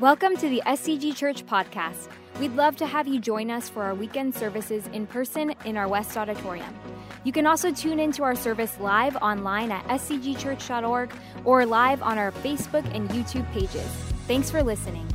[0.00, 2.08] Welcome to the SCG Church podcast.
[2.38, 5.88] We'd love to have you join us for our weekend services in person in our
[5.88, 6.78] West Auditorium.
[7.24, 11.14] You can also tune into our service live online at scgchurch.org
[11.46, 13.86] or live on our Facebook and YouTube pages.
[14.26, 15.08] Thanks for listening.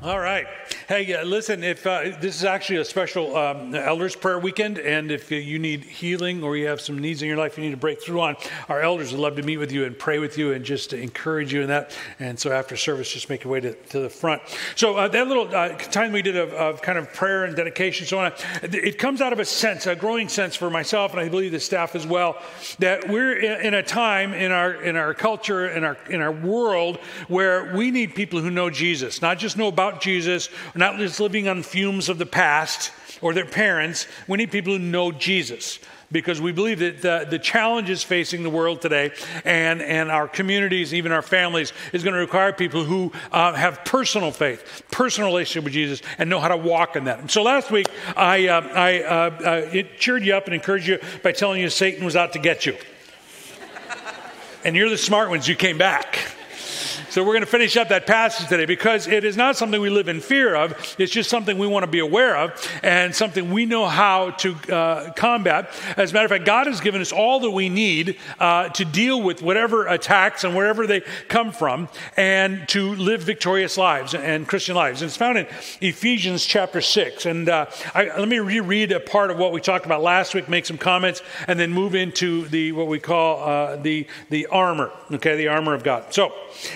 [0.00, 0.46] All right.
[0.88, 5.10] Hey, uh, listen, if uh, this is actually a special um, elders prayer weekend, and
[5.10, 7.76] if you need healing or you have some needs in your life you need to
[7.76, 8.36] break through on,
[8.70, 10.98] our elders would love to meet with you and pray with you and just to
[10.98, 11.94] encourage you in that.
[12.18, 14.40] And so after service, just make your way to, to the front.
[14.76, 18.06] So uh, that little uh, time we did of, of, kind of prayer and dedication,
[18.06, 18.32] so on,
[18.62, 21.60] it comes out of a sense, a growing sense for myself, and I believe the
[21.60, 22.40] staff as well,
[22.78, 26.96] that we're in a time in our in our culture in our in our world
[27.28, 31.48] where we need people who know Jesus, not just know about Jesus not just living
[31.48, 34.06] on fumes of the past or their parents.
[34.28, 38.50] We need people who know Jesus because we believe that the, the challenges facing the
[38.50, 39.12] world today
[39.44, 43.84] and, and our communities, even our families, is going to require people who uh, have
[43.84, 47.30] personal faith, personal relationship with Jesus, and know how to walk in that.
[47.30, 51.32] So last week, I, uh, I uh, uh cheered you up and encouraged you by
[51.32, 52.76] telling you Satan was out to get you.
[54.64, 56.18] and you're the smart ones, you came back.
[57.10, 59.88] So we're going to finish up that passage today because it is not something we
[59.88, 60.94] live in fear of.
[60.98, 64.54] It's just something we want to be aware of and something we know how to
[64.72, 65.70] uh, combat.
[65.96, 68.84] As a matter of fact, God has given us all that we need uh, to
[68.84, 74.46] deal with whatever attacks and wherever they come from and to live victorious lives and
[74.46, 75.00] Christian lives.
[75.00, 75.46] And it's found in
[75.80, 77.24] Ephesians chapter 6.
[77.24, 80.48] And uh, I, let me reread a part of what we talked about last week,
[80.48, 84.92] make some comments, and then move into the what we call uh, the, the armor,
[85.12, 86.12] okay, the armor of God.
[86.12, 86.32] So,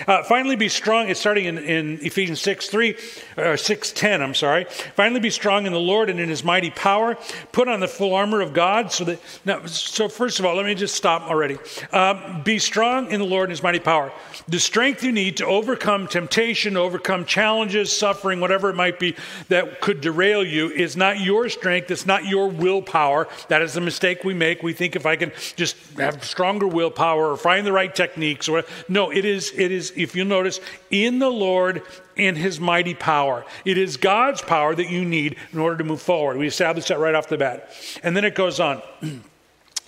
[0.07, 1.09] uh, finally be strong.
[1.09, 2.97] It's starting in, in Ephesians 6 3,
[3.37, 4.65] or 6 10, I'm sorry.
[4.95, 7.17] Finally be strong in the Lord and in his mighty power.
[7.51, 8.91] Put on the full armor of God.
[8.91, 11.57] So that, now, so first of all, let me just stop already.
[11.91, 14.11] Um, be strong in the Lord and his mighty power.
[14.47, 19.15] The strength you need to overcome temptation, overcome challenges, suffering, whatever it might be
[19.49, 21.91] that could derail you is not your strength.
[21.91, 23.27] It's not your willpower.
[23.49, 24.63] That is the mistake we make.
[24.63, 28.63] We think if I can just have stronger willpower or find the right techniques or
[28.87, 30.59] no, it is, it is, if you notice,
[30.91, 31.83] in the Lord
[32.15, 33.45] in his mighty power.
[33.65, 36.37] It is God's power that you need in order to move forward.
[36.37, 37.71] We established that right off the bat.
[38.03, 38.81] And then it goes on.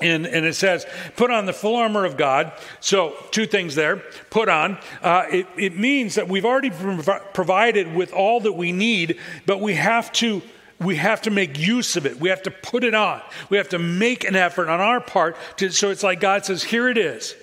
[0.01, 0.85] And, and, it says,
[1.15, 2.51] put on the full armor of God.
[2.81, 4.03] So, two things there.
[4.29, 4.77] Put on.
[5.01, 9.61] Uh, it, it means that we've already prov- provided with all that we need, but
[9.61, 10.41] we have to
[10.79, 12.19] we have to make use of it.
[12.19, 13.21] We have to put it on.
[13.49, 15.37] We have to make an effort on our part.
[15.57, 17.33] To, so it's like God says, here it is.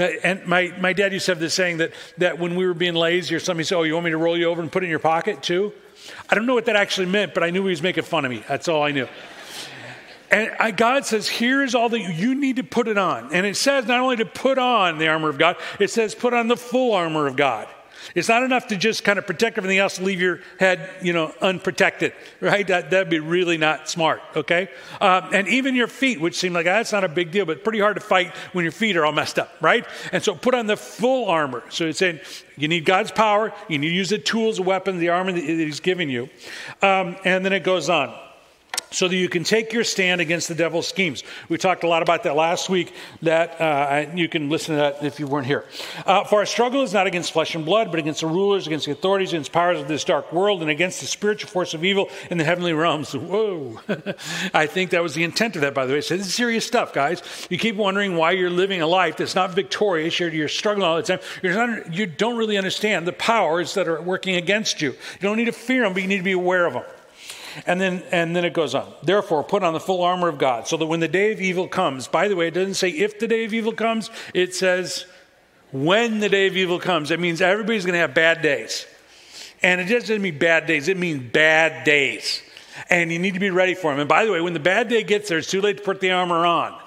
[0.00, 2.74] Uh, and my, my dad used to have this saying that, that when we were
[2.74, 4.82] being lazy or somebody said, Oh, you want me to roll you over and put
[4.82, 5.72] it in your pocket too?
[6.28, 8.30] I don't know what that actually meant, but I knew he was making fun of
[8.30, 8.42] me.
[8.48, 9.06] That's all I knew.
[10.30, 13.34] And I, God says, Here's all that you need to put it on.
[13.34, 16.32] And it says not only to put on the armor of God, it says put
[16.32, 17.68] on the full armor of God.
[18.14, 21.34] It's not enough to just kind of protect everything else, leave your head, you know,
[21.40, 22.66] unprotected, right?
[22.66, 24.68] That, that'd be really not smart, okay?
[25.00, 27.64] Uh, and even your feet, which seem like ah, that's not a big deal, but
[27.64, 29.86] pretty hard to fight when your feet are all messed up, right?
[30.12, 31.62] And so put on the full armor.
[31.70, 32.20] So it's saying
[32.56, 35.42] you need God's power, you need to use the tools, the weapons, the armor that
[35.42, 36.28] He's given you.
[36.82, 38.14] Um, and then it goes on
[38.90, 41.22] so that you can take your stand against the devil's schemes.
[41.48, 42.92] We talked a lot about that last week.
[43.22, 45.64] That uh, you can listen to that if you weren't here.
[46.06, 48.86] Uh, for our struggle is not against flesh and blood, but against the rulers, against
[48.86, 52.08] the authorities, against powers of this dark world, and against the spiritual force of evil
[52.30, 53.12] in the heavenly realms.
[53.16, 53.80] Whoa!
[54.54, 56.00] I think that was the intent of that, by the way.
[56.00, 57.22] So this is serious stuff, guys.
[57.48, 60.18] You keep wondering why you're living a life that's not victorious.
[60.18, 61.20] You're, you're struggling all the time.
[61.42, 64.90] Not, you don't really understand the powers that are working against you.
[64.90, 66.84] You don't need to fear them, but you need to be aware of them.
[67.66, 68.92] And then, and then it goes on.
[69.02, 71.68] Therefore, put on the full armor of God, so that when the day of evil
[71.68, 75.06] comes, by the way, it doesn't say if the day of evil comes, it says
[75.72, 77.10] when the day of evil comes.
[77.10, 78.86] It means everybody's going to have bad days.
[79.62, 82.42] And it doesn't mean bad days, it means bad days.
[82.88, 84.00] And you need to be ready for them.
[84.00, 86.00] And by the way, when the bad day gets there, it's too late to put
[86.00, 86.78] the armor on.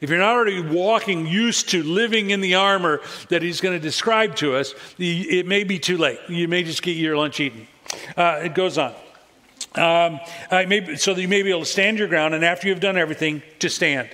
[0.00, 3.82] If you're not already walking, used to living in the armor that he's going to
[3.82, 6.18] describe to us, it may be too late.
[6.28, 7.68] You may just get your lunch eaten.
[8.16, 8.94] Uh, it goes on.
[9.74, 10.20] Um,
[10.50, 12.98] may, so that you may be able to stand your ground, and after you've done
[12.98, 14.08] everything, to stand.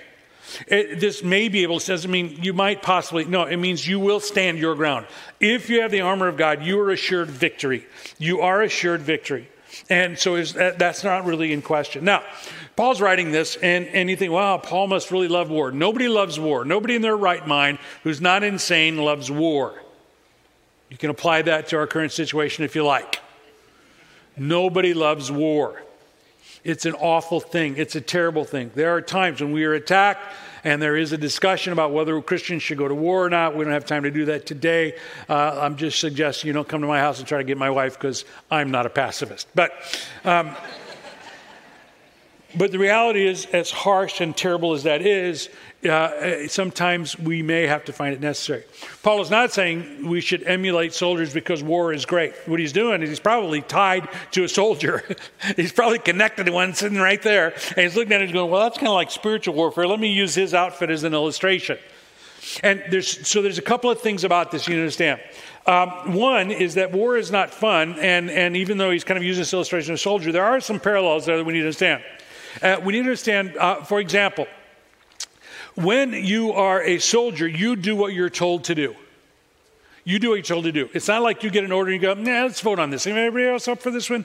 [0.66, 3.98] It, this may be able to doesn't mean you might possibly no it means you
[3.98, 5.06] will stand your ground.
[5.40, 7.86] If you have the armor of god you are assured victory.
[8.18, 9.48] You are assured victory.
[9.90, 12.04] And so that, that's not really in question.
[12.04, 12.22] Now
[12.76, 15.72] paul's writing this and, and you think wow paul must really love war.
[15.72, 16.64] Nobody loves war.
[16.64, 19.74] Nobody in their right mind who's not insane loves war.
[20.90, 23.20] You can apply that to our current situation if you like
[24.36, 25.82] Nobody loves war.
[26.64, 27.76] It's an awful thing.
[27.76, 28.70] It's a terrible thing.
[28.74, 30.20] There are times when we are attacked
[30.64, 33.54] and there is a discussion about whether Christians should go to war or not.
[33.54, 34.96] We don't have time to do that today.
[35.28, 37.70] Uh, I'm just suggesting you don't come to my house and try to get my
[37.70, 39.46] wife because I'm not a pacifist.
[39.54, 39.72] But.
[40.24, 40.56] Um,
[42.56, 45.50] but the reality is, as harsh and terrible as that is,
[45.88, 48.64] uh, sometimes we may have to find it necessary.
[49.02, 52.34] Paul is not saying we should emulate soldiers because war is great.
[52.46, 55.02] What he's doing is he's probably tied to a soldier.
[55.56, 57.54] he's probably connected to one sitting right there.
[57.76, 59.86] And he's looking at it and going, well, that's kind of like spiritual warfare.
[59.86, 61.78] Let me use his outfit as an illustration.
[62.62, 65.20] And there's, so there's a couple of things about this you need to understand.
[65.66, 69.24] Um, one is that war is not fun, and, and even though he's kind of
[69.24, 71.66] using this illustration of a soldier, there are some parallels there that we need to
[71.66, 72.04] understand.
[72.62, 74.46] Uh, we need to understand, uh, for example,
[75.76, 78.96] when you are a soldier, you do what you're told to do.
[80.05, 80.88] You do what you're told to do.
[80.94, 83.06] It's not like you get an order and you go, nah, let's vote on this.
[83.08, 84.25] Anybody else up for this one?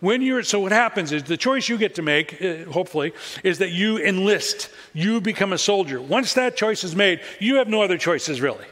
[0.00, 3.12] When you're, so what happens is the choice you get to make, uh, hopefully,
[3.44, 4.70] is that you enlist.
[4.94, 6.00] You become a soldier.
[6.00, 8.64] Once that choice is made, you have no other choices really.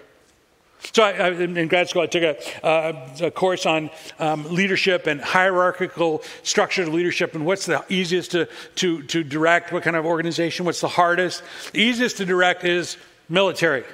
[0.93, 5.07] So, I, I, in grad school, I took a, uh, a course on um, leadership
[5.07, 9.97] and hierarchical structures of leadership and what's the easiest to, to, to direct, what kind
[9.97, 11.43] of organization, what's the hardest.
[11.73, 12.97] The easiest to direct is
[13.29, 13.85] military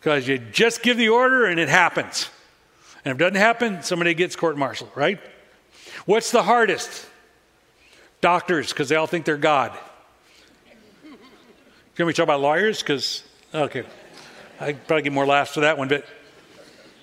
[0.00, 2.30] because you just give the order and it happens.
[3.04, 5.20] And if it doesn't happen, somebody gets court martialed, right?
[6.06, 7.06] What's the hardest?
[8.20, 9.76] Doctors, because they all think they're God.
[11.96, 12.80] Can we talk about lawyers?
[12.80, 13.22] Because,
[13.54, 13.84] okay.
[14.60, 16.06] I probably get more laughs for that one, but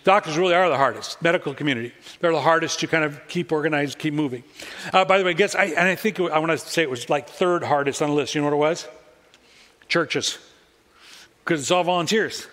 [0.04, 1.22] doctors really are the hardest.
[1.22, 4.44] Medical community, they're the hardest to kind of keep organized, keep moving.
[4.92, 6.90] Uh, by the way, I guess I, and I think I want to say it
[6.90, 8.36] was like third hardest on the list.
[8.36, 8.88] You know what it was?
[9.88, 10.40] Churches,
[11.44, 12.48] because it's all volunteers.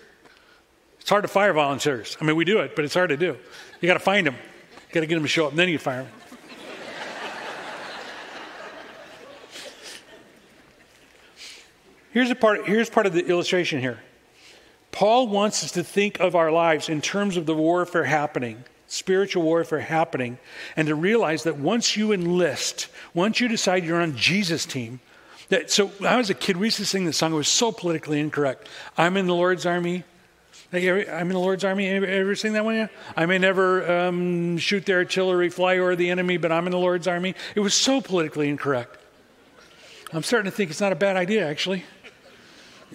[0.99, 2.15] It's hard to fire volunteers.
[2.21, 3.35] I mean, we do it, but it's hard to do.
[3.81, 4.35] You got to find them.
[4.35, 6.11] You got to get them to show up, and then you fire them.
[12.11, 12.67] Here's a part.
[12.67, 13.99] Here's part of the illustration here.
[14.91, 19.43] Paul wants us to think of our lives in terms of the warfare happening, spiritual
[19.43, 20.37] warfare happening,
[20.75, 24.99] and to realize that once you enlist, once you decide you're on Jesus' team,
[25.49, 27.33] that, so when I was a kid, we used to sing this song.
[27.33, 28.67] It was so politically incorrect.
[28.97, 30.03] I'm in the Lord's army.
[30.73, 31.89] I'm in the Lord's army.
[31.89, 32.75] Ever, sing that one?
[32.75, 32.87] Yeah.
[33.17, 36.77] I may never um, shoot their artillery, fly over the enemy, but I'm in the
[36.77, 37.35] Lord's army.
[37.55, 38.97] It was so politically incorrect.
[40.13, 41.83] I'm starting to think it's not a bad idea, actually.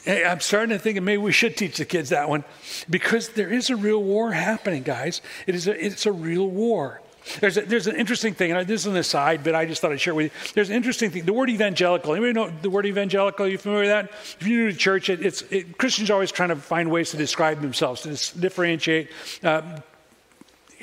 [0.06, 2.44] I'm starting to think maybe we should teach the kids that one
[2.88, 5.22] because there is a real war happening, guys.
[5.46, 7.00] It is a, it's a real war.
[7.40, 9.92] There's, a, there's an interesting thing, and this is an aside, but I just thought
[9.92, 10.52] I'd share with you.
[10.54, 11.24] There's an interesting thing.
[11.24, 12.12] The word evangelical.
[12.12, 13.46] Anybody know the word evangelical?
[13.46, 14.10] Are you familiar with that?
[14.40, 17.10] If you're new to church, it, it's it, Christians are always trying to find ways
[17.10, 19.10] to describe themselves, to differentiate.
[19.42, 19.80] Uh,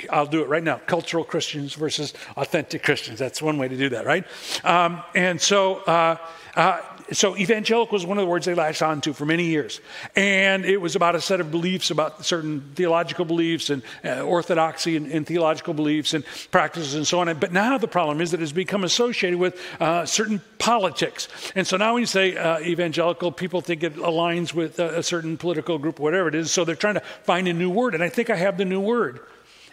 [0.10, 0.82] I'll do it right now.
[0.86, 3.20] Cultural Christians versus authentic Christians.
[3.20, 4.26] That's one way to do that, right?
[4.64, 6.18] Um, and so, uh,
[6.56, 9.82] uh, so evangelical was one of the words they latched onto for many years.
[10.16, 14.96] And it was about a set of beliefs, about certain theological beliefs and uh, orthodoxy
[14.96, 17.38] and, and, theological beliefs and practices and so on.
[17.40, 21.28] But now the problem is that it's become associated with uh, certain politics.
[21.56, 25.04] And so now when you say uh, evangelical, people think it aligns with a, a
[25.04, 26.52] certain political group, whatever it is.
[26.52, 27.94] So they're trying to find a new word.
[27.96, 29.20] And I think I have the new word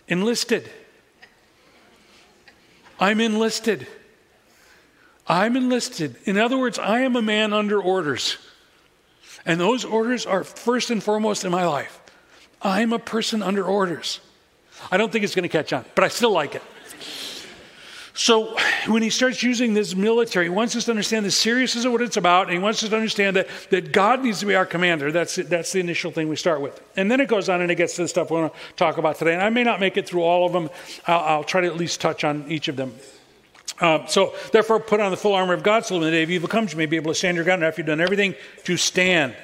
[0.09, 0.69] enlisted.
[2.99, 3.87] I'm enlisted.
[5.31, 6.17] I'm enlisted.
[6.25, 8.37] In other words, I am a man under orders.
[9.47, 12.01] And those orders are first and foremost in my life.
[12.61, 14.19] I'm a person under orders.
[14.91, 16.63] I don't think it's going to catch on, but I still like it.
[18.13, 18.57] So
[18.89, 22.03] when he starts using this military, he wants us to understand the seriousness of what
[22.03, 24.67] it's about, and he wants us to understand that, that God needs to be our
[24.67, 25.13] commander.
[25.13, 26.83] That's, that's the initial thing we start with.
[26.97, 28.99] And then it goes on and it gets to the stuff we want to talk
[28.99, 29.33] about today.
[29.33, 30.71] And I may not make it through all of them.
[31.07, 32.95] I'll, I'll try to at least touch on each of them.
[33.81, 36.23] Um, so, therefore, put on the full armor of God so that when the day
[36.23, 38.35] of evil comes, you may be able to stand your ground after you've done everything
[38.65, 39.35] to stand.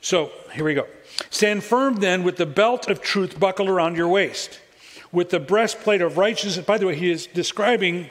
[0.00, 0.86] So, here we go.
[1.30, 4.60] Stand firm then with the belt of truth buckled around your waist,
[5.10, 6.64] with the breastplate of righteousness.
[6.64, 8.10] By the way, he is describing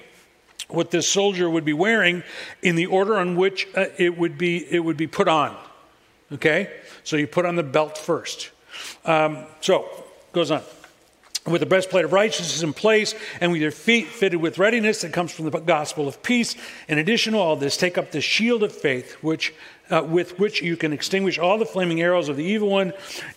[0.68, 2.24] what this soldier would be wearing
[2.62, 5.56] in the order on which uh, it, would be, it would be put on.
[6.32, 6.74] Okay?
[7.06, 8.52] So, you put on the belt first.
[9.06, 9.88] Um, so,
[10.34, 10.62] goes on
[11.46, 15.12] with the breastplate of righteousness in place, and with your feet fitted with readiness that
[15.12, 16.56] comes from the gospel of peace.
[16.88, 19.54] In addition to all this, take up the shield of faith, which,
[19.90, 22.94] uh, with which you can extinguish all the flaming arrows of the evil one.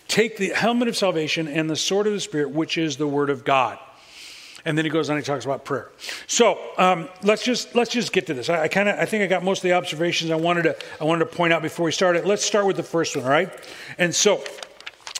[0.07, 3.29] Take the helmet of salvation and the sword of the Spirit, which is the word
[3.29, 3.77] of God.
[4.63, 5.15] And then he goes on.
[5.15, 5.91] He talks about prayer.
[6.27, 8.49] So um, let's just let's just get to this.
[8.49, 10.75] I, I kind of I think I got most of the observations I wanted to
[10.99, 12.25] I wanted to point out before we started.
[12.25, 13.23] Let's start with the first one.
[13.23, 13.49] All right.
[13.97, 14.43] And so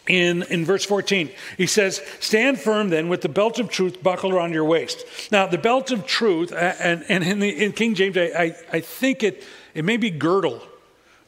[0.08, 1.30] in, in verse 14.
[1.58, 5.06] He says, Stand firm then with the belt of truth buckled around your waist.
[5.32, 8.80] Now, the belt of truth, and, and in, the, in King James, I, I, I
[8.80, 10.62] think it, it may be girdle,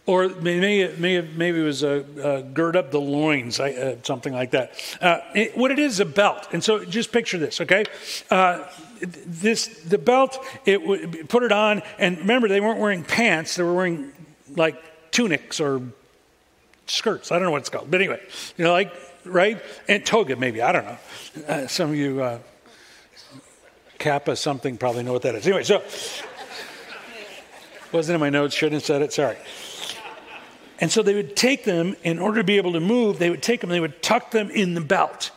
[0.05, 0.59] or it may,
[0.97, 4.71] may maybe it was a, a gird up the loins, uh, something like that.
[5.01, 6.47] Uh, it, what it is is a belt.
[6.51, 7.85] And so just picture this, okay?
[8.31, 8.65] Uh,
[9.01, 13.73] this the belt it put it on and remember they weren't wearing pants they were
[13.73, 14.11] wearing
[14.57, 15.81] like tunics or
[16.89, 17.31] skirts.
[17.31, 18.21] I don't know what it's called, but anyway,
[18.57, 18.93] you know, like
[19.25, 20.61] right and toga maybe.
[20.61, 20.97] I don't know.
[21.47, 22.39] Uh, some of you uh,
[23.97, 25.45] kappa something probably know what that is.
[25.45, 25.83] Anyway, so
[27.91, 28.55] wasn't in my notes.
[28.55, 29.13] Shouldn't have said it.
[29.13, 29.37] Sorry.
[30.81, 33.19] And so they would take them in order to be able to move.
[33.19, 33.69] They would take them.
[33.69, 35.31] They would tuck them in the belt.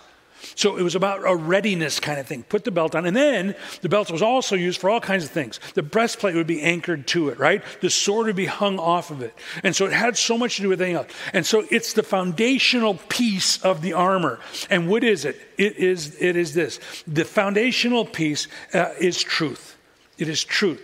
[0.55, 2.43] So it was about a readiness kind of thing.
[2.45, 3.07] Put the belt on.
[3.07, 5.61] And then the belt was also used for all kinds of things.
[5.75, 7.63] The breastplate would be anchored to it, right?
[7.81, 9.35] The sword would be hung off of it.
[9.63, 11.11] And so it had so much to do with anything else.
[11.33, 14.41] And so it's the foundational piece of the armor.
[14.71, 15.41] And what is it?
[15.59, 19.77] It is, it is this the foundational piece uh, is truth.
[20.19, 20.81] It is truth.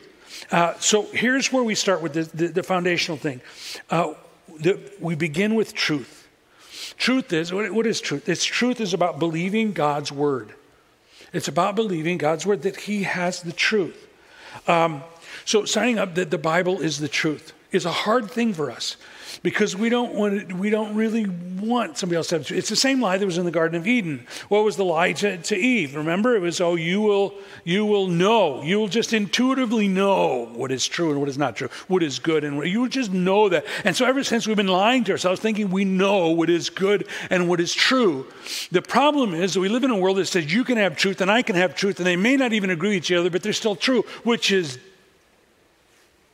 [0.50, 3.40] Uh, so here's where we start with the, the, the foundational thing.
[3.90, 4.14] Uh,
[4.60, 6.17] the, we begin with truth.
[6.96, 8.28] Truth is, what is truth?
[8.28, 10.54] It's truth is about believing God's word.
[11.32, 14.08] It's about believing God's word that He has the truth.
[14.66, 15.02] Um,
[15.44, 18.96] so signing up that the Bible is the truth is a hard thing for us
[19.42, 23.18] because we don't want we don't really want somebody else to it's the same lie
[23.18, 24.26] that was in the garden of eden.
[24.48, 25.94] What was the lie to, to eve?
[25.94, 27.34] Remember it was oh you will
[27.64, 31.56] you will know you will just intuitively know what is true and what is not
[31.56, 33.64] true what is good and what, you will just know that.
[33.84, 37.06] And so ever since we've been lying to ourselves thinking we know what is good
[37.30, 38.26] and what is true
[38.72, 41.20] the problem is that we live in a world that says you can have truth
[41.20, 43.42] and i can have truth and they may not even agree with each other but
[43.42, 44.78] they're still true which is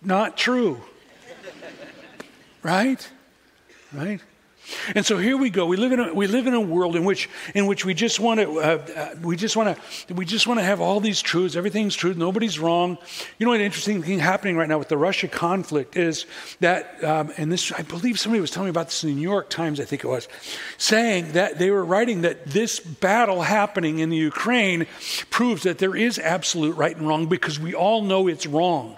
[0.02, 0.80] not true
[2.64, 3.08] Right?
[3.92, 4.20] Right?
[4.94, 5.66] And so here we go.
[5.66, 8.18] We live in a, we live in a world in which in which we just
[8.18, 9.76] want to uh, uh, we just want
[10.08, 11.54] to we just want to have all these truths.
[11.54, 12.14] Everything's true.
[12.14, 12.96] Nobody's wrong.
[13.38, 13.60] You know what?
[13.60, 16.24] Interesting thing happening right now with the Russia conflict is
[16.60, 19.20] that, um, and this I believe somebody was telling me about this in the New
[19.20, 19.80] York Times.
[19.80, 20.28] I think it was
[20.78, 24.86] saying that they were writing that this battle happening in the Ukraine
[25.28, 28.96] proves that there is absolute right and wrong because we all know it's wrong.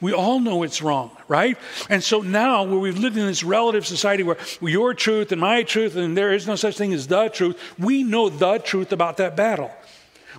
[0.00, 1.56] We all know it's wrong, right?
[1.88, 5.62] And so now, where we've lived in this relative society where your truth and my
[5.62, 9.16] truth, and there is no such thing as the truth, we know the truth about
[9.16, 9.70] that battle.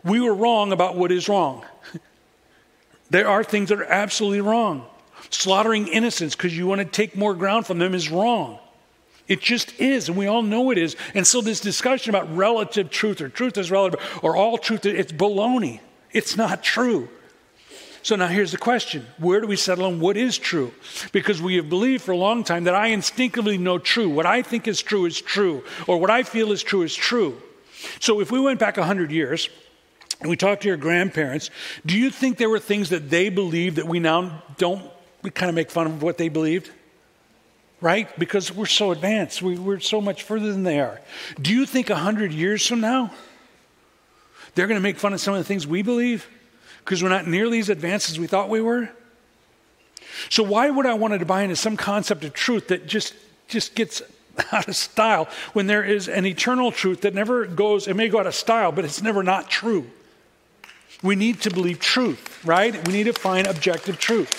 [0.03, 1.65] We were wrong about what is wrong.
[3.09, 4.85] there are things that are absolutely wrong.
[5.31, 8.59] Slaughtering innocents because you want to take more ground from them is wrong.
[9.27, 10.95] It just is, and we all know it is.
[11.13, 15.11] And so, this discussion about relative truth or truth is relative or all truth, it's
[15.11, 15.81] baloney.
[16.11, 17.09] It's not true.
[18.07, 20.73] So now here's the question where do we settle on what is true?
[21.11, 24.07] Because we have believed for a long time that I instinctively know true.
[24.07, 27.41] What I think is true is true, or what I feel is true is true.
[27.99, 29.49] So if we went back 100 years,
[30.21, 31.49] and we talked to your grandparents,
[31.85, 34.89] do you think there were things that they believed that we now don't
[35.21, 36.71] we kind of make fun of what they believed?
[37.81, 38.07] Right?
[38.17, 39.41] Because we're so advanced.
[39.41, 41.01] We, are so much further than they are.
[41.41, 43.11] Do you think 100 years from now,
[44.55, 46.25] they're going to make fun of some of the things we believe?
[46.87, 48.87] Because we're not nearly as advanced as we thought we were?
[50.29, 53.13] So why would I want to buy into some concept of truth that just
[53.49, 54.01] just gets
[54.53, 58.21] out of style when there is an eternal truth that never goes, it may go
[58.21, 59.85] out of style, but it's never not true.
[61.03, 62.87] We need to believe truth, right?
[62.87, 64.33] We need to find objective truth.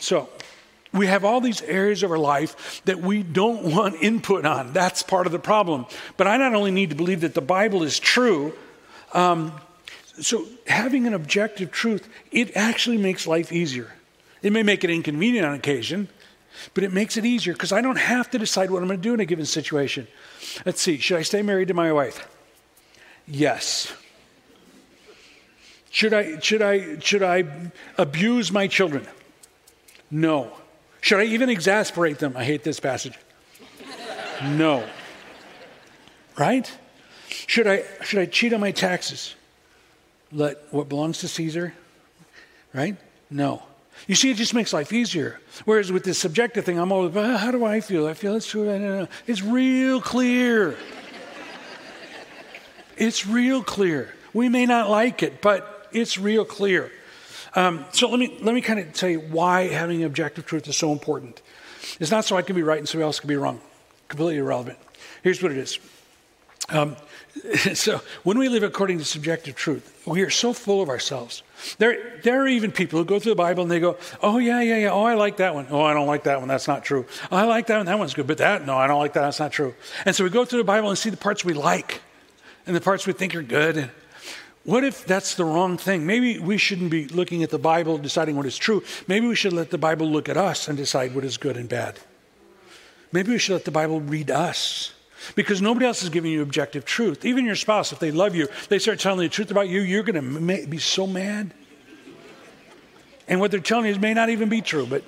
[0.00, 0.28] So,
[0.92, 4.72] we have all these areas of our life that we don't want input on.
[4.72, 5.86] That's part of the problem.
[6.16, 8.54] But I not only need to believe that the Bible is true,
[9.12, 9.52] um,
[10.20, 13.92] so having an objective truth, it actually makes life easier.
[14.42, 16.08] It may make it inconvenient on occasion,
[16.74, 19.02] but it makes it easier because I don't have to decide what I'm going to
[19.02, 20.06] do in a given situation.
[20.66, 22.28] Let's see, should I stay married to my wife?
[23.26, 23.92] Yes.
[25.90, 27.44] Should I, should I, should I
[27.98, 29.06] abuse my children?
[30.10, 30.52] No.
[31.00, 32.36] Should I even exasperate them?
[32.36, 33.18] I hate this passage.
[34.42, 34.84] No.
[36.38, 36.70] Right?
[37.28, 39.36] Should I, should I cheat on my taxes?
[40.32, 41.74] Let what belongs to Caesar,
[42.72, 42.96] right?
[43.30, 43.62] No.
[44.06, 45.40] You see, it just makes life easier.
[45.64, 48.06] Whereas with this subjective thing, I'm always, well, how do I feel?
[48.06, 48.68] I feel it's true.
[48.68, 49.08] I don't know.
[49.26, 50.76] It's real clear.
[52.96, 54.12] it's real clear.
[54.32, 56.90] We may not like it, but it's real clear.
[57.54, 60.76] Um, so let me let me kind of tell you why having objective truth is
[60.76, 61.42] so important.
[62.00, 63.60] It's not so I can be right and somebody else can be wrong.
[64.08, 64.78] Completely irrelevant.
[65.22, 65.78] Here's what it is.
[66.68, 66.96] Um,
[67.74, 71.42] so when we live according to subjective truth, we are so full of ourselves.
[71.78, 74.60] There, there are even people who go through the Bible and they go, "Oh yeah,
[74.60, 74.90] yeah, yeah.
[74.90, 75.66] Oh, I like that one.
[75.70, 76.48] Oh, I don't like that one.
[76.48, 77.06] That's not true.
[77.30, 77.86] Oh, I like that one.
[77.86, 79.22] That one's good, but that no, I don't like that.
[79.22, 81.54] That's not true." And so we go through the Bible and see the parts we
[81.54, 82.02] like,
[82.66, 83.90] and the parts we think are good.
[84.64, 86.06] What if that's the wrong thing?
[86.06, 88.84] Maybe we shouldn't be looking at the Bible deciding what is true.
[89.08, 91.68] Maybe we should let the Bible look at us and decide what is good and
[91.68, 91.98] bad.
[93.10, 94.92] Maybe we should let the Bible read us
[95.34, 97.24] because nobody else is giving you objective truth.
[97.24, 99.80] Even your spouse, if they love you, they start telling you the truth about you,
[99.80, 101.52] you're going to be so mad.
[103.28, 105.04] And what they're telling you may not even be true, but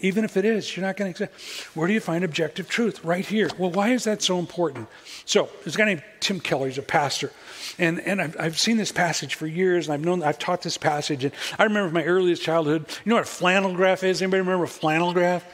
[0.00, 1.40] even if it is, you're not going to accept.
[1.74, 3.02] Where do you find objective truth?
[3.04, 3.48] Right here.
[3.56, 4.88] Well, why is that so important?
[5.24, 7.32] So, there's a guy named Tim Keller, he's a pastor.
[7.78, 10.76] And, and I've, I've seen this passage for years, and I've known, I've taught this
[10.76, 11.24] passage.
[11.24, 12.84] And I remember my earliest childhood.
[13.04, 14.20] You know what a flannel graph is?
[14.20, 15.44] Anybody remember a flannel graph?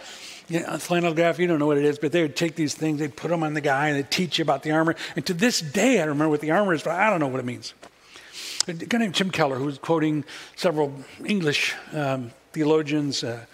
[0.50, 2.98] Yeah, flannel graph, you don't know what it is, but they would take these things,
[2.98, 4.96] they'd put them on the guy, and they'd teach you about the armor.
[5.14, 7.38] And to this day, I remember what the armor is, but I don't know what
[7.38, 7.72] it means.
[8.66, 10.24] A guy named Tim Keller, who was quoting
[10.56, 10.92] several
[11.24, 13.44] English um, theologians, uh,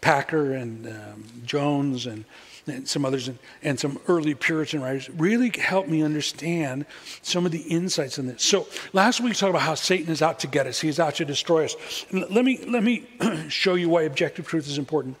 [0.00, 2.24] Packer and um, Jones and,
[2.66, 6.86] and, some others, and, and some early Puritan writers, really helped me understand
[7.20, 8.42] some of the insights in this.
[8.42, 11.16] So last week we talked about how Satan is out to get us; he's out
[11.16, 12.06] to destroy us.
[12.10, 13.06] Let me let me
[13.48, 15.16] show you why objective truth is important.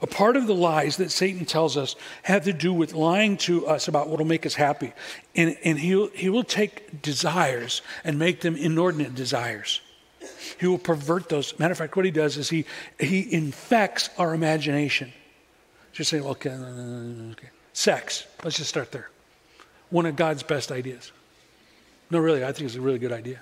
[0.00, 3.66] A part of the lies that Satan tells us have to do with lying to
[3.66, 4.92] us about what will make us happy.
[5.34, 9.80] And, and he'll, he will take desires and make them inordinate desires.
[10.60, 11.58] He will pervert those.
[11.58, 12.64] Matter of fact, what he does is he,
[12.98, 15.12] he infects our imagination.
[15.92, 17.48] Just say, okay, okay.
[17.72, 18.24] Sex.
[18.44, 19.10] Let's just start there.
[19.90, 21.12] One of God's best ideas.
[22.10, 23.40] No, really, I think it's a really good idea.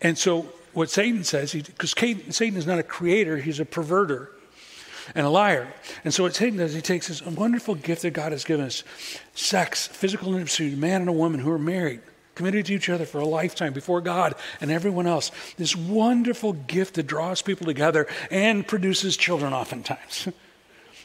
[0.00, 4.28] And so, what Satan says, because Satan is not a creator, he's a perverter
[5.14, 5.72] and a liar.
[6.04, 8.84] And so what Satan does, he takes this wonderful gift that God has given us
[9.34, 12.00] sex, physical intimacy, man and a woman who are married,
[12.34, 15.30] committed to each other for a lifetime before God and everyone else.
[15.56, 20.28] This wonderful gift that draws people together and produces children oftentimes.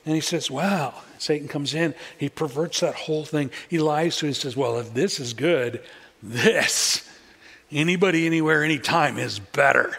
[0.06, 3.52] And he says, Wow, Satan comes in, he perverts that whole thing.
[3.70, 5.84] He lies to you, and says, Well, if this is good,
[6.24, 7.08] this,
[7.72, 9.98] anybody, anywhere, anytime is better.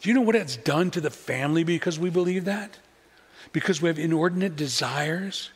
[0.00, 2.78] Do you know what it's done to the family because we believe that?
[3.52, 5.50] Because we have inordinate desires?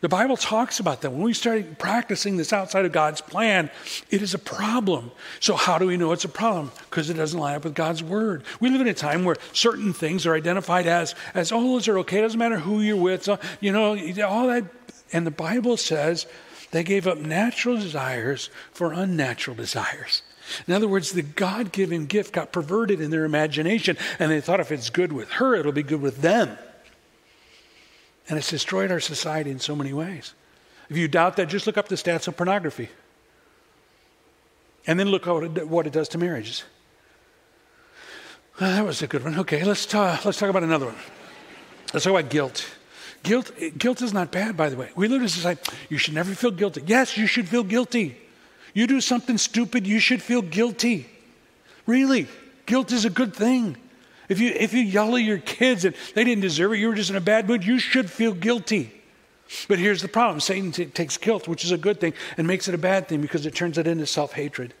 [0.00, 1.10] The Bible talks about that.
[1.10, 3.70] When we start practicing this outside of God's plan,
[4.10, 5.10] it is a problem.
[5.40, 6.70] So, how do we know it's a problem?
[6.88, 8.44] Because it doesn't line up with God's word.
[8.60, 11.98] We live in a time where certain things are identified as, as oh, those are
[12.00, 12.18] okay.
[12.18, 13.24] It doesn't matter who you're with.
[13.24, 14.64] So, you know, all that.
[15.12, 16.26] And the Bible says
[16.70, 20.22] they gave up natural desires for unnatural desires.
[20.66, 24.60] In other words, the God given gift got perverted in their imagination, and they thought
[24.60, 26.56] if it's good with her, it'll be good with them.
[28.28, 30.34] And it's destroyed our society in so many ways.
[30.88, 32.88] If you doubt that, just look up the stats of pornography.
[34.86, 36.64] And then look at what it does to marriages.
[38.60, 39.38] Well, that was a good one.
[39.38, 40.96] Okay, let's talk, let's talk about another one.
[41.94, 42.66] Let's talk about guilt.
[43.22, 44.90] Guilt, guilt is not bad, by the way.
[44.94, 46.82] We live in a society, you should never feel guilty.
[46.86, 48.16] Yes, you should feel guilty.
[48.74, 51.08] You do something stupid, you should feel guilty.
[51.86, 52.28] Really,
[52.66, 53.76] guilt is a good thing.
[54.28, 56.94] If you, if you yell at your kids and they didn't deserve it, you were
[56.94, 58.92] just in a bad mood, you should feel guilty.
[59.66, 62.68] But here's the problem Satan t- takes guilt, which is a good thing, and makes
[62.68, 64.72] it a bad thing because it turns it into self hatred.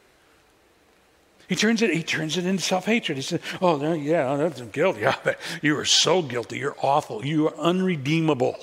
[1.48, 3.18] He turns it, he turns it into self hatred.
[3.18, 4.96] He says, Oh, yeah, that's guilt.
[5.00, 6.58] Yeah, but you are so guilty.
[6.58, 7.26] You're awful.
[7.26, 8.56] You are unredeemable.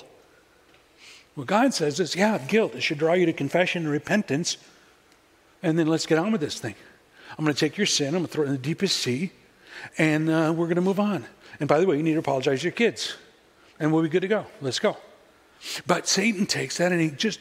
[1.34, 2.74] What God says is, Yeah, guilt.
[2.74, 4.56] It should draw you to confession and repentance
[5.62, 6.74] and then let's get on with this thing.
[7.36, 9.32] I'm going to take your sin, I'm going to throw it in the deepest sea,
[9.96, 11.24] and uh, we're going to move on.
[11.60, 13.16] And by the way, you need to apologize to your kids,
[13.78, 14.46] and we'll be good to go.
[14.60, 14.96] Let's go.
[15.86, 17.40] But Satan takes that and he just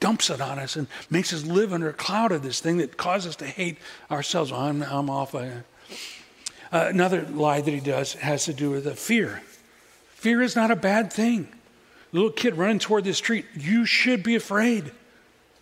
[0.00, 2.96] dumps it on us and makes us live under a cloud of this thing that
[2.96, 3.78] causes us to hate
[4.10, 4.52] ourselves.
[4.52, 5.34] Oh, I'm, I'm off.
[5.34, 5.62] Uh,
[6.70, 9.42] another lie that he does has to do with the fear.
[10.14, 11.48] Fear is not a bad thing.
[12.12, 14.92] little kid running toward the street, you should be afraid.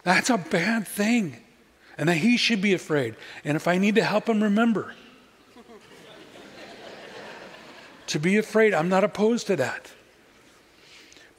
[0.03, 1.37] That's a bad thing
[1.99, 3.17] and that he should be afraid.
[3.45, 4.95] And if I need to help him remember
[8.07, 9.91] to be afraid, I'm not opposed to that.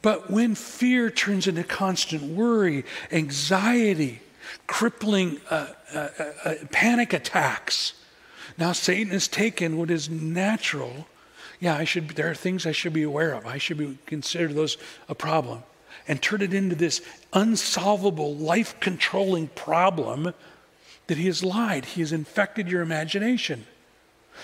[0.02, 4.22] But when fear turns into constant worry, anxiety,
[4.68, 7.94] crippling uh, uh, uh, uh panic attacks,
[8.58, 11.08] now Satan has taken what is natural.
[11.60, 12.10] Yeah, I should.
[12.10, 13.46] There are things I should be aware of.
[13.46, 15.64] I should be consider those a problem
[16.08, 17.02] and turn it into this
[17.32, 20.34] unsolvable, life controlling problem
[21.08, 21.86] that he has lied.
[21.86, 23.66] He has infected your imagination.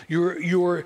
[0.08, 0.86] Your, your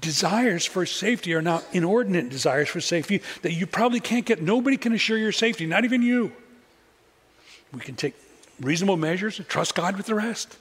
[0.00, 4.42] desires for safety are now inordinate desires for safety that you probably can't get.
[4.42, 6.32] Nobody can assure your safety, not even you.
[7.72, 8.14] We can take
[8.60, 10.56] reasonable measures and trust God with the rest.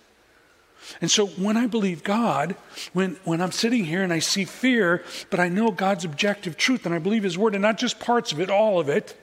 [0.99, 2.55] And so when I believe God,
[2.93, 6.85] when, when I'm sitting here and I see fear, but I know God's objective truth
[6.85, 9.15] and I believe His word and not just parts of it, all of it,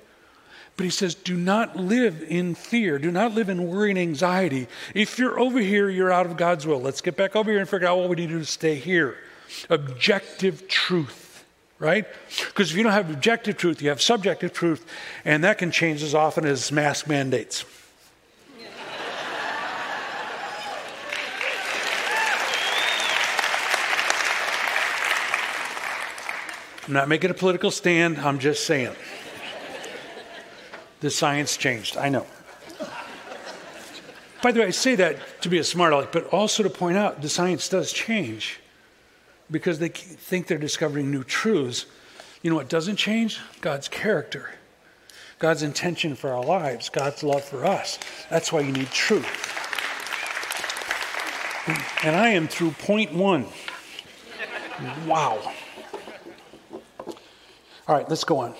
[0.78, 3.00] but He says, do not live in fear.
[3.00, 4.68] Do not live in worry and anxiety.
[4.94, 6.80] If you're over here, you're out of God's will.
[6.80, 8.76] Let's get back over here and figure out what we need to do to stay
[8.76, 9.16] here.
[9.68, 11.44] Objective truth,
[11.80, 12.06] right?
[12.46, 14.86] Because if you don't have objective truth, you have subjective truth,
[15.24, 17.64] and that can change as often as mask mandates.
[26.86, 28.94] I'm not making a political stand, I'm just saying.
[31.00, 32.26] The science changed, I know.
[34.42, 36.96] By the way, I say that to be a smart aleck, but also to point
[36.96, 38.60] out the science does change
[39.50, 41.86] because they think they're discovering new truths.
[42.42, 43.40] You know what doesn't change?
[43.60, 44.50] God's character,
[45.40, 47.98] God's intention for our lives, God's love for us.
[48.30, 49.26] That's why you need truth.
[52.04, 53.46] And I am through point one.
[55.06, 55.52] Wow.
[57.88, 58.54] All right, let's go on.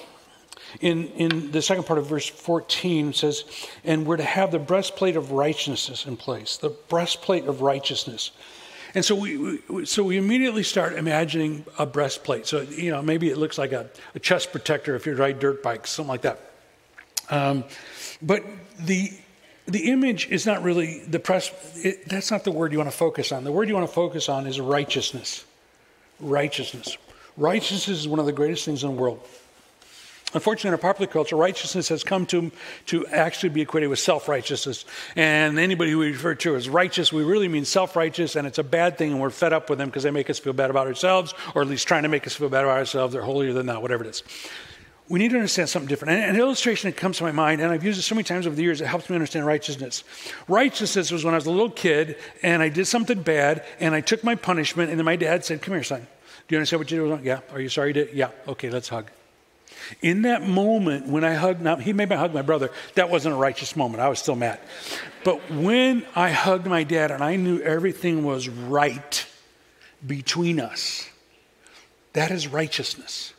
[0.81, 3.45] In, in the second part of verse 14 says,
[3.83, 8.31] and we're to have the breastplate of righteousness in place, the breastplate of righteousness.
[8.95, 12.47] And so we, we, so we immediately start imagining a breastplate.
[12.47, 15.62] So, you know, maybe it looks like a, a chest protector if you ride dirt
[15.62, 16.41] bikes, something like that.
[17.29, 17.64] Um,
[18.23, 18.45] but
[18.79, 19.12] the,
[19.67, 21.51] the image is not really the press,
[21.85, 23.45] it, that's not the word you want to focus on.
[23.45, 25.45] The word you want to focus on is righteousness.
[26.21, 26.97] Righteousness.
[27.37, 29.21] Righteousness is one of the greatest things in the world.
[30.35, 32.51] Unfortunately, in our popular culture, righteousness has come to,
[32.87, 34.85] to actually be equated with self righteousness.
[35.17, 38.59] And anybody who we refer to as righteous, we really mean self righteous, and it's
[38.59, 40.69] a bad thing, and we're fed up with them because they make us feel bad
[40.69, 43.14] about ourselves, or at least trying to make us feel bad about ourselves.
[43.14, 44.23] They're holier than that, whatever it is.
[45.09, 46.21] We need to understand something different.
[46.21, 48.47] And an illustration that comes to my mind, and I've used it so many times
[48.47, 50.05] over the years, it helps me understand righteousness.
[50.47, 54.03] Righteousness was when I was a little kid and I did something bad and I
[54.03, 56.07] took my punishment, and then my dad said, Come here, son.
[56.47, 57.25] Do you understand what you did?
[57.25, 57.41] Yeah.
[57.53, 58.12] Are you sorry you did?
[58.12, 58.31] Yeah.
[58.47, 59.11] Okay, let's hug.
[60.03, 63.35] In that moment when I hugged, now he made me hug my brother, that wasn't
[63.35, 64.01] a righteous moment.
[64.01, 64.61] I was still mad.
[65.24, 69.27] But when I hugged my dad and I knew everything was right
[70.07, 71.09] between us,
[72.12, 73.35] that is righteousness.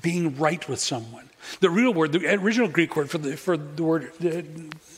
[0.00, 1.28] Being right with someone.
[1.60, 4.12] The real word, the original Greek word for the, for the word,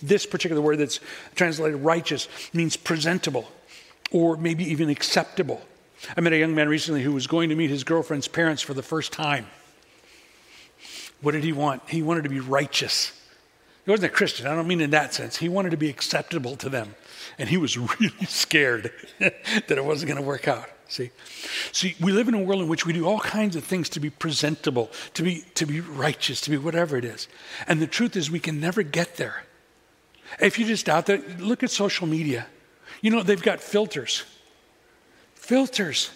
[0.03, 1.01] this particular word that's
[1.35, 3.51] translated righteous means presentable
[4.13, 5.63] or maybe even acceptable.
[6.17, 8.75] I met a young man recently who was going to meet his girlfriend's parents for
[8.75, 9.47] the first time.
[11.25, 11.83] What did he want?
[11.89, 13.21] He wanted to be righteous.
[13.85, 14.47] He wasn't a Christian.
[14.47, 15.37] I don't mean in that sense.
[15.37, 16.95] He wanted to be acceptable to them.
[17.39, 20.69] And he was really scared that it wasn't going to work out.
[20.87, 21.11] See?
[21.73, 24.01] See, we live in a world in which we do all kinds of things to
[24.01, 27.27] be presentable, to be, to be righteous, to be whatever it is.
[27.67, 29.45] And the truth is, we can never get there.
[30.39, 32.47] If you just doubt that, look at social media.
[33.01, 34.25] You know, they've got filters
[35.45, 36.11] filters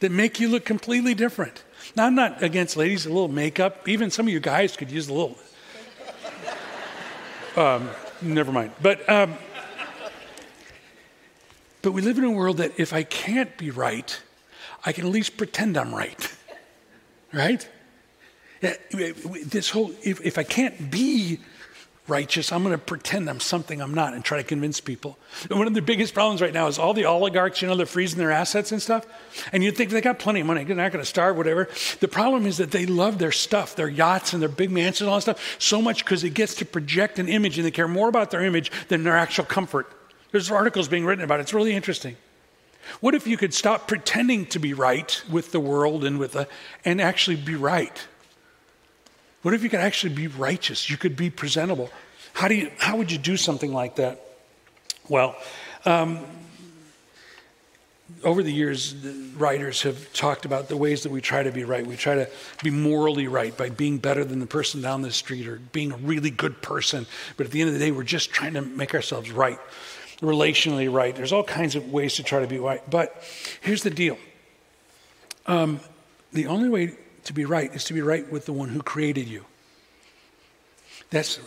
[0.00, 1.64] that make you look completely different.
[1.94, 3.86] Now, I'm not against ladies, a little makeup.
[3.86, 5.36] Even some of you guys could use a little.
[7.54, 7.90] Um,
[8.22, 8.72] never mind.
[8.80, 9.34] But, um,
[11.82, 14.22] but we live in a world that if I can't be right,
[14.86, 16.32] I can at least pretend I'm right.
[17.34, 17.66] Right?
[18.90, 21.40] This whole, if, if I can't be
[22.08, 22.50] righteous.
[22.50, 25.18] I'm going to pretend I'm something I'm not and try to convince people.
[25.48, 27.86] And one of the biggest problems right now is all the oligarchs, you know, they're
[27.86, 29.06] freezing their assets and stuff.
[29.52, 31.68] And you think they got plenty of money, they're not going to starve, whatever.
[32.00, 35.10] The problem is that they love their stuff, their yachts and their big mansions and
[35.10, 37.88] all that stuff so much because it gets to project an image and they care
[37.88, 39.90] more about their image than their actual comfort.
[40.32, 41.42] There's articles being written about it.
[41.42, 42.16] It's really interesting.
[43.00, 46.48] What if you could stop pretending to be right with the world and with the,
[46.84, 48.08] and actually be right?
[49.42, 50.88] What if you could actually be righteous?
[50.88, 51.90] You could be presentable.
[52.32, 54.20] How, do you, how would you do something like that?
[55.08, 55.36] Well,
[55.84, 56.20] um,
[58.24, 58.94] over the years,
[59.36, 61.84] writers have talked about the ways that we try to be right.
[61.84, 62.30] We try to
[62.62, 65.96] be morally right by being better than the person down the street or being a
[65.96, 67.06] really good person.
[67.36, 69.58] But at the end of the day, we're just trying to make ourselves right,
[70.20, 71.16] relationally right.
[71.16, 72.88] There's all kinds of ways to try to be right.
[72.88, 73.22] But
[73.60, 74.18] here's the deal
[75.46, 75.80] um,
[76.32, 79.28] the only way to be right is to be right with the one who created
[79.28, 79.44] you.
[81.10, 81.38] That's,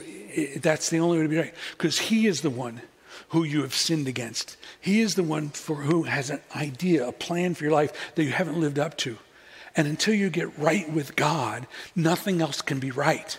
[0.57, 1.53] that's the only way to be right.
[1.71, 2.81] Because he is the one
[3.29, 4.57] who you have sinned against.
[4.79, 8.23] He is the one for who has an idea, a plan for your life that
[8.23, 9.17] you haven't lived up to.
[9.75, 13.38] And until you get right with God, nothing else can be right.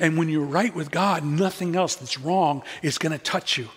[0.00, 3.68] And when you're right with God, nothing else that's wrong is going to touch you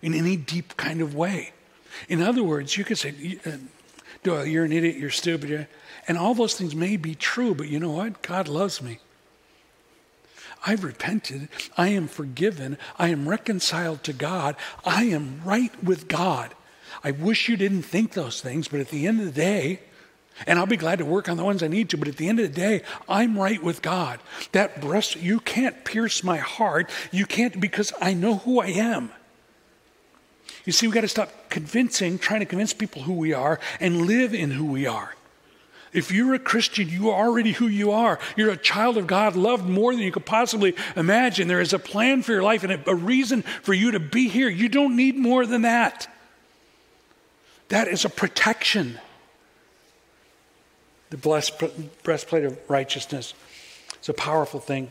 [0.00, 1.52] in any deep kind of way.
[2.08, 3.52] In other words, you could say, uh,
[4.24, 5.66] you're an idiot, you're stupid.
[6.08, 8.22] And all those things may be true, but you know what?
[8.22, 8.98] God loves me.
[10.64, 11.48] I've repented.
[11.76, 12.78] I am forgiven.
[12.98, 14.56] I am reconciled to God.
[14.84, 16.54] I am right with God.
[17.02, 19.80] I wish you didn't think those things, but at the end of the day,
[20.46, 22.28] and I'll be glad to work on the ones I need to, but at the
[22.28, 24.20] end of the day, I'm right with God.
[24.52, 26.90] That breast, you can't pierce my heart.
[27.10, 29.10] You can't because I know who I am.
[30.64, 34.06] You see, we got to stop convincing, trying to convince people who we are and
[34.06, 35.14] live in who we are.
[35.92, 38.18] If you're a Christian, you are already who you are.
[38.36, 41.48] You're a child of God, loved more than you could possibly imagine.
[41.48, 44.48] There is a plan for your life and a, reason for you to be here.
[44.48, 46.08] You don't need more than that.
[47.68, 48.98] That is a protection.
[51.10, 51.62] The blessed
[52.02, 53.34] breastplate of righteousness.
[53.96, 54.90] It's a powerful thing.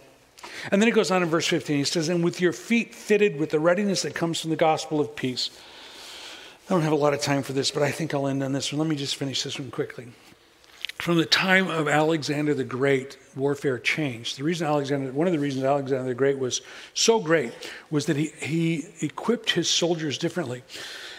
[0.72, 1.78] And then it goes on in verse 15.
[1.78, 5.00] He says, And with your feet fitted with the readiness that comes from the gospel
[5.00, 5.50] of peace.
[6.68, 8.54] I don't have a lot of time for this, but I think I'll end on
[8.54, 8.80] this one.
[8.80, 10.08] Let me just finish this one quickly.
[11.02, 14.38] From the time of Alexander the Great, warfare changed.
[14.38, 16.62] The reason Alexander, one of the reasons Alexander the Great was
[16.94, 17.54] so great
[17.90, 20.64] was that he, he equipped his soldiers differently.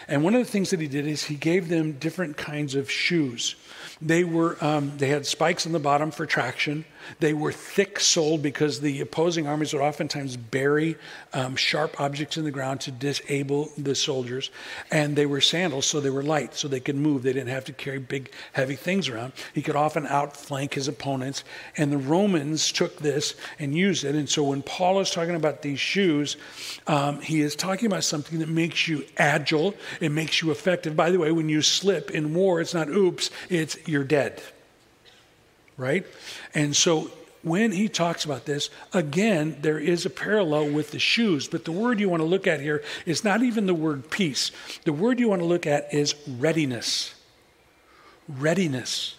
[0.07, 2.89] And one of the things that he did is he gave them different kinds of
[2.89, 3.55] shoes.
[4.01, 6.85] They were um, they had spikes on the bottom for traction.
[7.19, 10.97] They were thick soled because the opposing armies would oftentimes bury
[11.33, 14.51] um, sharp objects in the ground to disable the soldiers.
[14.91, 17.23] And they were sandals, so they were light, so they could move.
[17.23, 19.33] They didn't have to carry big, heavy things around.
[19.53, 21.43] He could often outflank his opponents.
[21.77, 24.15] And the Romans took this and used it.
[24.15, 26.37] And so when Paul is talking about these shoes,
[26.87, 30.95] um, he is talking about something that makes you agile, it makes you effective.
[30.95, 34.41] By the way, when you slip in war, it's not oops, it's you're dead
[35.77, 36.05] right?
[36.53, 37.11] And so
[37.43, 41.71] when he talks about this, again, there is a parallel with the shoes, but the
[41.71, 44.51] word you want to look at here is not even the word peace.
[44.85, 47.13] The word you want to look at is readiness.
[48.29, 49.15] Readiness.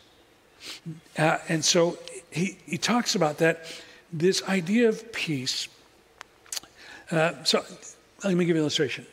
[1.18, 1.98] Uh, and so
[2.30, 3.66] he, he talks about that,
[4.10, 5.68] this idea of peace.
[7.10, 7.62] Uh, so
[8.24, 9.06] let me give you an illustration.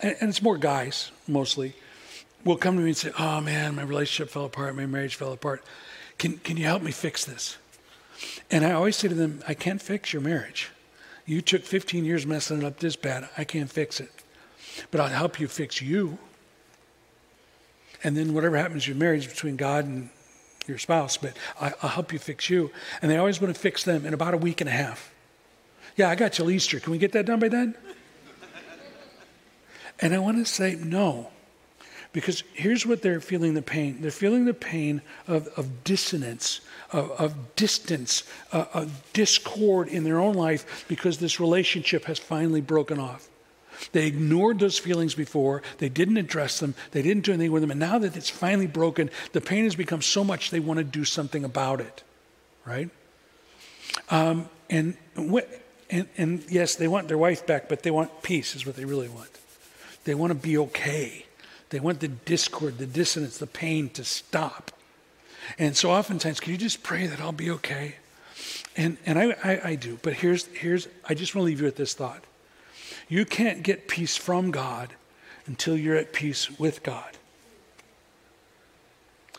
[0.00, 1.74] And, and it's more guys, mostly,
[2.44, 5.32] will come to me and say, Oh man, my relationship fell apart, my marriage fell
[5.32, 5.64] apart.
[6.18, 7.56] Can, can you help me fix this?
[8.50, 10.70] And I always say to them, I can't fix your marriage.
[11.26, 13.28] You took 15 years messing it up this bad.
[13.36, 14.10] I can't fix it.
[14.90, 16.18] But I'll help you fix you.
[18.02, 20.10] And then whatever happens, to your marriage between God and
[20.66, 22.70] your spouse, but I, will help you fix you.
[23.00, 25.12] And they always want to fix them in about a week and a half.
[25.96, 26.80] Yeah, I got till Easter.
[26.80, 27.74] Can we get that done by then?
[30.00, 31.30] and I want to say, no.
[32.14, 36.60] Because here's what they're feeling the pain they're feeling the pain of, of dissonance,
[36.92, 38.22] of, of distance,
[38.52, 43.28] uh, of discord in their own life because this relationship has finally broken off.
[43.90, 45.62] They ignored those feelings before.
[45.78, 46.76] They didn't address them.
[46.92, 47.72] They didn't do anything with them.
[47.72, 50.84] And now that it's finally broken, the pain has become so much they want to
[50.84, 52.04] do something about it.
[52.64, 52.90] Right?
[54.10, 58.64] Um, and, and, and yes, they want their wife back, but they want peace, is
[58.64, 59.30] what they really want.
[60.04, 61.26] They want to be okay.
[61.74, 64.70] They want the discord, the dissonance, the pain to stop.
[65.58, 67.96] And so oftentimes, can you just pray that I'll be okay?
[68.76, 69.98] And, and I, I, I do.
[70.00, 72.22] But here's, here's, I just want to leave you with this thought.
[73.08, 74.94] You can't get peace from God
[75.46, 77.18] until you're at peace with God.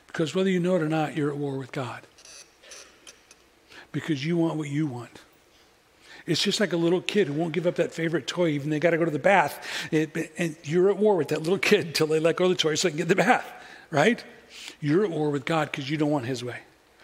[0.08, 2.02] Because whether you know it or not, you're at war with God.
[3.94, 5.22] Because you want what you want.
[6.26, 8.80] It's just like a little kid who won't give up that favorite toy, even they
[8.80, 9.66] got to go to the bath.
[9.92, 12.56] It, and you're at war with that little kid until they let go of the
[12.56, 13.46] toy so they can get the bath,
[13.92, 14.24] right?
[14.80, 16.60] You're at war with God because you don't want His way.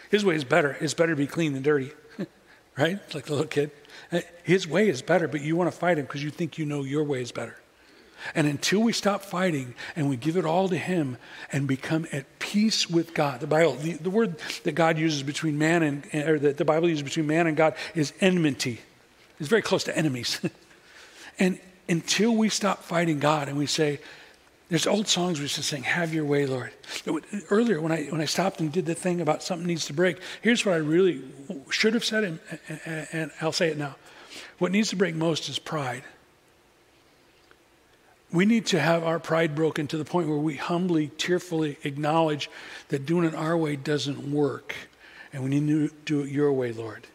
[0.09, 0.75] His way is better.
[0.81, 1.91] It's better to be clean than dirty,
[2.77, 2.99] right?
[3.13, 3.71] Like the little kid.
[4.11, 6.65] Uh, his way is better, but you want to fight him because you think you
[6.65, 7.55] know your way is better.
[8.35, 11.17] And until we stop fighting and we give it all to Him
[11.51, 15.57] and become at peace with God, the Bible, the, the word that God uses between
[15.57, 18.79] man and, or that the Bible uses between man and God is enmity.
[19.41, 20.39] It's very close to enemies.
[21.39, 23.99] and until we stop fighting God and we say,
[24.69, 26.71] there's old songs we used to sing, Have Your Way, Lord.
[27.49, 30.19] Earlier, when I, when I stopped and did the thing about something needs to break,
[30.43, 31.23] here's what I really
[31.71, 32.39] should have said, and,
[32.85, 33.95] and, and I'll say it now.
[34.59, 36.03] What needs to break most is pride.
[38.31, 42.47] We need to have our pride broken to the point where we humbly, tearfully acknowledge
[42.89, 44.75] that doing it our way doesn't work.
[45.33, 47.07] And we need to do it your way, Lord.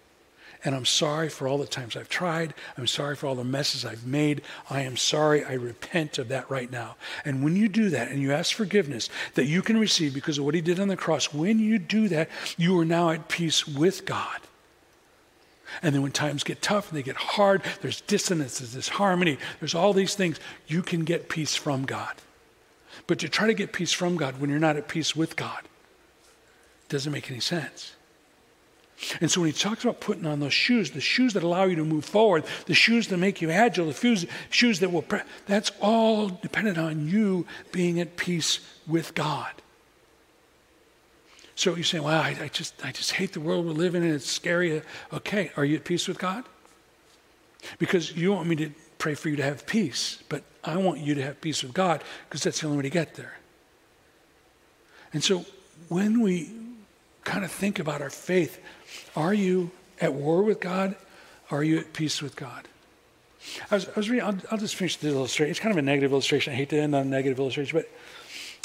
[0.67, 2.53] And I'm sorry for all the times I've tried.
[2.77, 4.43] I'm sorry for all the messes I've made.
[4.69, 5.45] I am sorry.
[5.45, 6.97] I repent of that right now.
[7.25, 10.45] And when you do that and you ask forgiveness that you can receive because of
[10.45, 13.65] what he did on the cross, when you do that, you are now at peace
[13.65, 14.41] with God.
[15.83, 19.75] And then when times get tough and they get hard, there's dissonance, there's disharmony, there's
[19.75, 22.15] all these things, you can get peace from God.
[23.07, 25.63] But to try to get peace from God when you're not at peace with God
[26.89, 27.93] doesn't make any sense.
[29.21, 31.77] And so when he talks about putting on those shoes, the shoes that allow you
[31.77, 35.21] to move forward, the shoes that make you agile, the shoes, shoes that will, pre-
[35.47, 39.53] that's all dependent on you being at peace with God.
[41.55, 44.03] So you say, well, I, I, just, I just hate the world we live in
[44.03, 44.83] it's scary.
[45.13, 46.45] Okay, are you at peace with God?
[47.79, 51.15] Because you want me to pray for you to have peace, but I want you
[51.15, 53.39] to have peace with God because that's the only way to get there.
[55.13, 55.45] And so
[55.89, 56.51] when we
[57.27, 58.59] kind of think about our faith,
[59.15, 60.97] are you at war with God?
[61.51, 62.69] Are you at peace with God?
[63.71, 65.51] I was, I was reading, I'll, I'll, just finish the illustration.
[65.51, 66.53] It's kind of a negative illustration.
[66.53, 67.91] I hate to end on a negative illustration, but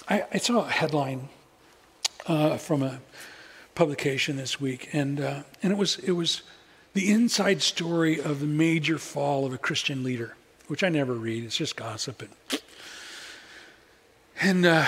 [0.10, 1.30] I, I saw a headline
[2.28, 3.00] uh, from a
[3.76, 6.41] publication this week, and uh, and it was it was
[6.93, 10.36] the inside story of the major fall of a Christian leader,
[10.67, 11.43] which I never read.
[11.43, 12.62] It's just gossip, and
[14.41, 14.86] and uh,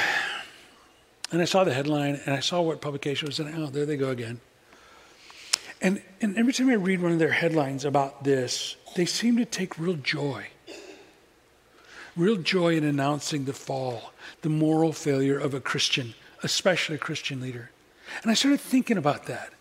[1.33, 3.97] and I saw the headline, and I saw what publication was, and oh, there they
[3.97, 4.39] go again.
[5.81, 9.45] And and every time I read one of their headlines about this, they seem to
[9.45, 10.47] take real joy.
[12.15, 17.41] Real joy in announcing the fall, the moral failure of a Christian especially a Christian
[17.41, 17.71] leader.
[18.21, 19.51] And I started thinking about that.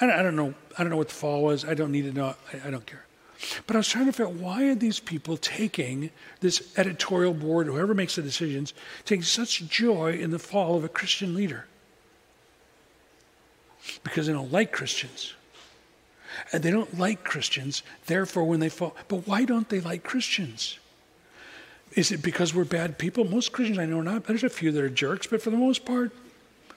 [0.00, 0.54] I don't, I don't know.
[0.78, 1.64] I don't know what the fall was.
[1.64, 2.34] I don't need to know.
[2.52, 3.04] I, I don't care.
[3.66, 7.66] But I was trying to figure out why are these people taking this editorial board,
[7.66, 8.74] whoever makes the decisions,
[9.04, 11.66] taking such joy in the fall of a Christian leader?
[14.04, 15.34] Because they don't like Christians.
[16.52, 18.94] And they don't like Christians, therefore, when they fall.
[19.08, 20.78] But why don't they like Christians?
[21.92, 23.24] Is it because we're bad people?
[23.24, 24.24] Most Christians I know are not.
[24.24, 26.12] There's a few that are jerks, but for the most part,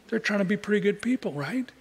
[0.08, 1.71] they're trying to be pretty good people, right?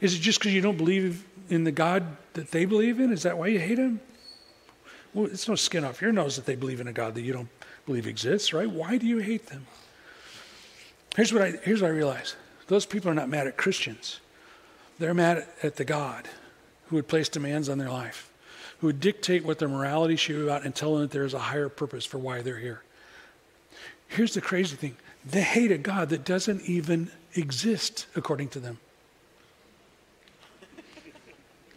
[0.00, 3.12] Is it just because you don't believe in the God that they believe in?
[3.12, 4.00] Is that why you hate him?
[5.12, 7.32] Well, it's no skin off your nose that they believe in a God that you
[7.32, 7.48] don't
[7.86, 8.68] believe exists, right?
[8.68, 9.66] Why do you hate them?
[11.16, 12.34] Here's what I, here's what I realize
[12.66, 14.20] those people are not mad at Christians,
[14.98, 16.28] they're mad at the God
[16.86, 18.30] who would place demands on their life
[18.84, 21.32] who would dictate what their morality should be about and tell them that there is
[21.32, 22.82] a higher purpose for why they're here.
[24.08, 28.78] Here's the crazy thing they hate a God that doesn't even exist according to them.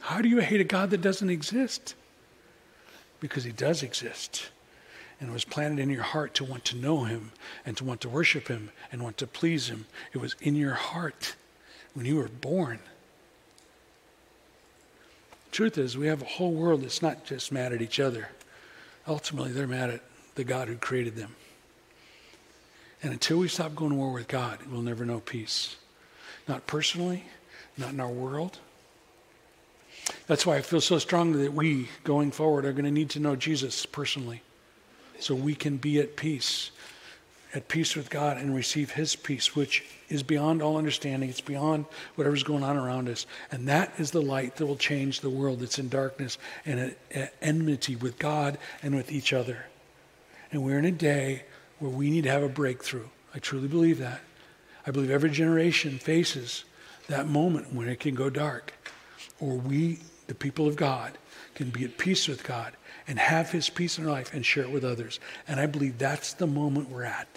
[0.08, 1.94] How do you hate a God that doesn't exist?
[3.20, 4.52] Because he does exist.
[5.20, 7.34] And it was planted in your heart to want to know him
[7.66, 9.86] and to want to worship him and want to please him.
[10.14, 11.36] It was in your heart
[11.94, 12.80] when you were born.
[15.52, 18.30] Truth is, we have a whole world that's not just mad at each other.
[19.10, 20.04] Ultimately, they're mad at
[20.36, 21.36] the God who created them.
[23.04, 25.76] And until we stop going to war with God, we'll never know peace.
[26.48, 27.26] Not personally,
[27.78, 28.60] not in our world.
[30.28, 33.20] That's why I feel so strongly that we, going forward, are going to need to
[33.20, 34.42] know Jesus personally
[35.20, 36.72] so we can be at peace
[37.54, 41.30] at peace with God and receive His peace, which is beyond all understanding.
[41.30, 43.26] It's beyond whatever's going on around us.
[43.52, 47.34] And that is the light that will change the world that's in darkness and at,
[47.42, 49.66] enmity with God and with each other.
[50.52, 51.44] And we're in a day
[51.80, 53.08] where we need to have a breakthrough.
[53.34, 54.22] I truly believe that.
[54.86, 56.64] I believe every generation faces
[57.08, 58.74] that moment when it can go dark,
[59.40, 61.18] or we, the people of God,
[61.56, 62.74] can be at peace with God
[63.08, 65.20] and have his peace in our life and share it with others.
[65.48, 67.28] And I believe that's the moment we're at.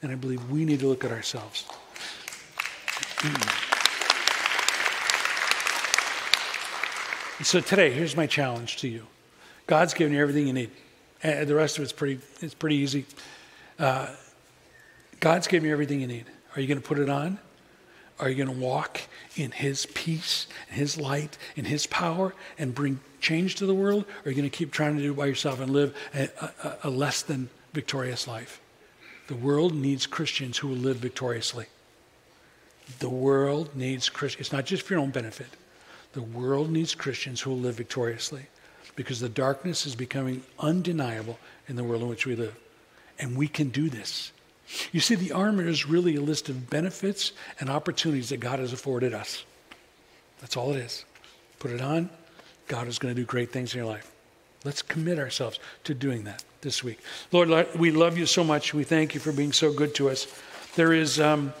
[0.00, 1.64] And I believe we need to look at ourselves.
[7.42, 9.06] so today, here's my challenge to you.
[9.66, 10.70] God's given you everything you need.
[11.22, 13.06] And the rest of it's pretty, it's pretty easy.
[13.78, 14.08] Uh,
[15.20, 16.26] God's given you everything you need.
[16.54, 17.38] Are you going to put it on?
[18.18, 19.02] Are you going to walk
[19.36, 24.04] in His peace, in His light, in His power, and bring change to the world?
[24.04, 26.28] Or are you going to keep trying to do it by yourself and live a,
[26.40, 28.60] a, a less than victorious life?
[29.28, 31.66] The world needs Christians who will live victoriously.
[32.98, 34.46] The world needs Christians.
[34.46, 35.48] It's not just for your own benefit.
[36.12, 38.46] The world needs Christians who will live victoriously
[38.96, 42.54] because the darkness is becoming undeniable in the world in which we live.
[43.18, 44.32] And we can do this.
[44.92, 48.72] You see, the armor is really a list of benefits and opportunities that God has
[48.72, 49.44] afforded us.
[50.40, 51.04] That's all it is.
[51.58, 52.10] Put it on,
[52.68, 54.10] God is going to do great things in your life.
[54.64, 57.00] Let's commit ourselves to doing that this week.
[57.32, 58.72] Lord, we love you so much.
[58.72, 60.26] We thank you for being so good to us.
[60.76, 61.52] There is um,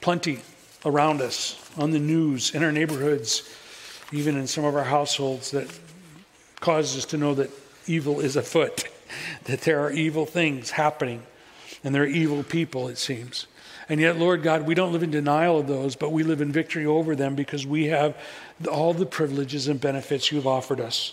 [0.00, 0.40] plenty
[0.84, 3.48] around us on the news, in our neighborhoods,
[4.12, 5.68] even in some of our households that
[6.60, 7.50] causes us to know that
[7.86, 8.84] evil is afoot,
[9.44, 11.22] that there are evil things happening
[11.84, 13.46] and they're evil people, it seems.
[13.88, 16.50] And yet, Lord God, we don't live in denial of those, but we live in
[16.50, 18.16] victory over them because we have
[18.70, 21.12] all the privileges and benefits you've offered us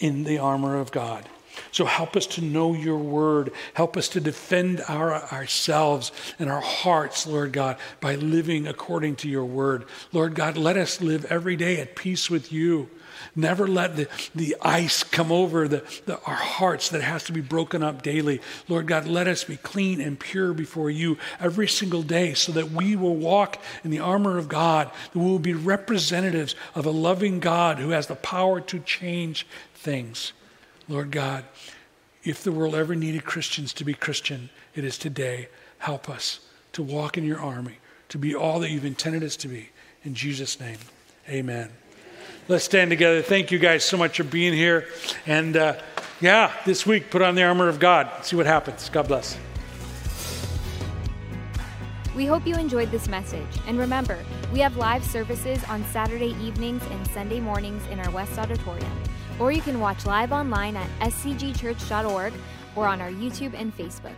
[0.00, 1.28] in the armor of God.
[1.72, 3.52] So help us to know your word.
[3.74, 9.28] Help us to defend our, ourselves and our hearts, Lord God, by living according to
[9.28, 9.84] your word.
[10.12, 12.88] Lord God, let us live every day at peace with you.
[13.36, 17.40] Never let the, the ice come over the, the, our hearts that has to be
[17.40, 18.40] broken up daily.
[18.68, 22.70] Lord God, let us be clean and pure before you every single day so that
[22.70, 26.90] we will walk in the armor of God, that we will be representatives of a
[26.90, 30.32] loving God who has the power to change things.
[30.90, 31.44] Lord God,
[32.24, 35.48] if the world ever needed Christians to be Christian, it is today.
[35.78, 36.40] Help us
[36.72, 37.78] to walk in your army,
[38.08, 39.70] to be all that you've intended us to be.
[40.02, 40.78] In Jesus' name,
[41.28, 41.70] amen.
[42.48, 43.22] Let's stand together.
[43.22, 44.88] Thank you guys so much for being here.
[45.26, 45.80] And uh,
[46.20, 48.24] yeah, this week, put on the armor of God.
[48.24, 48.90] See what happens.
[48.90, 49.38] God bless.
[52.16, 53.46] We hope you enjoyed this message.
[53.68, 54.18] And remember,
[54.52, 58.90] we have live services on Saturday evenings and Sunday mornings in our West Auditorium.
[59.40, 62.32] Or you can watch live online at scgchurch.org
[62.76, 64.14] or on our YouTube and Facebook.